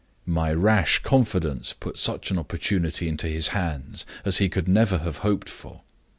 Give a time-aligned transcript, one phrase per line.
[0.25, 5.17] My rash confidence put such an opportunity into his hands as he could never have
[5.17, 5.81] hoped for.